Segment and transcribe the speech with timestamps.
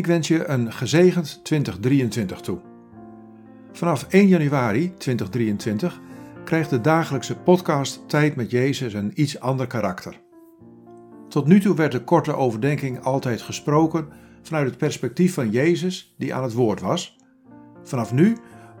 [0.00, 2.58] Ik wens je een gezegend 2023 toe.
[3.72, 6.00] Vanaf 1 januari 2023
[6.44, 10.20] krijgt de dagelijkse podcast Tijd met Jezus een iets ander karakter.
[11.28, 14.08] Tot nu toe werd de korte overdenking altijd gesproken
[14.42, 17.16] vanuit het perspectief van Jezus die aan het woord was.
[17.82, 18.36] Vanaf nu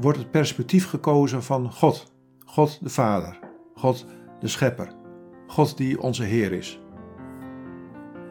[0.00, 2.12] wordt het perspectief gekozen van God,
[2.44, 3.38] God de Vader,
[3.74, 4.06] God
[4.40, 4.92] de Schepper,
[5.46, 6.80] God die onze Heer is.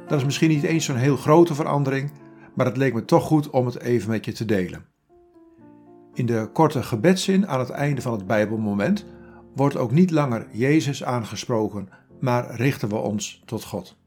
[0.07, 2.11] Dat is misschien niet eens zo'n heel grote verandering,
[2.53, 4.85] maar het leek me toch goed om het even met je te delen.
[6.13, 9.05] In de korte gebedszin aan het einde van het Bijbelmoment
[9.55, 13.99] wordt ook niet langer Jezus aangesproken, maar richten we ons tot God.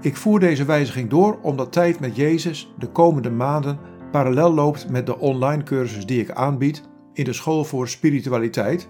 [0.00, 3.78] Ik voer deze wijziging door omdat tijd met Jezus de komende maanden
[4.10, 8.88] parallel loopt met de online cursus die ik aanbied in de School voor Spiritualiteit.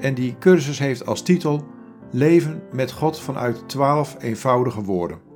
[0.00, 1.64] En die cursus heeft als titel
[2.10, 5.27] Leven met God vanuit 12 eenvoudige woorden.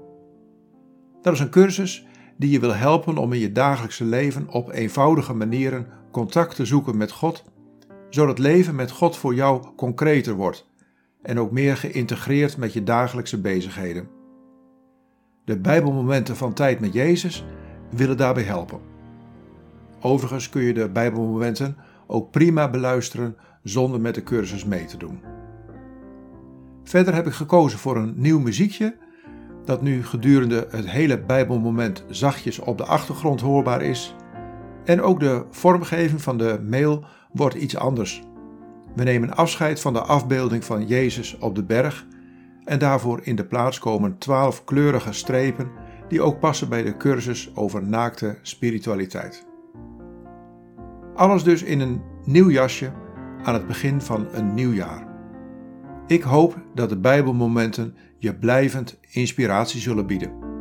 [1.22, 2.06] Dat is een cursus
[2.37, 6.96] die je wil helpen om in je dagelijkse leven op eenvoudige manieren contact te zoeken
[6.96, 7.45] met God,
[8.10, 10.70] zodat leven met God voor jou concreter wordt
[11.23, 14.09] en ook meer geïntegreerd met je dagelijkse bezigheden.
[15.45, 17.45] De Bijbelmomenten van tijd met Jezus
[17.90, 18.80] willen daarbij helpen.
[20.01, 21.76] Overigens kun je de Bijbelmomenten
[22.07, 25.20] ook prima beluisteren zonder met de cursus mee te doen.
[26.84, 28.96] Verder heb ik gekozen voor een nieuw muziekje
[29.65, 34.15] dat nu gedurende het hele Bijbelmoment zachtjes op de achtergrond hoorbaar is.
[34.85, 38.23] En ook de vormgeving van de mail wordt iets anders.
[38.95, 42.07] We nemen afscheid van de afbeelding van Jezus op de berg
[42.65, 45.71] en daarvoor in de plaats komen twaalf kleurige strepen
[46.09, 49.47] die ook passen bij de cursus over naakte spiritualiteit.
[51.15, 52.93] Alles dus in een nieuw jasje
[53.43, 55.07] aan het begin van een nieuw jaar.
[56.07, 60.51] Ik hoop dat de Bijbelmomenten je blijvend inspiratie zullen bieden.